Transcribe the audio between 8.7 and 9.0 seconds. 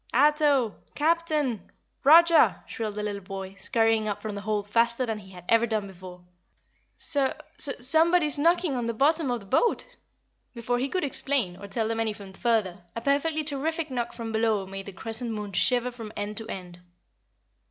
on the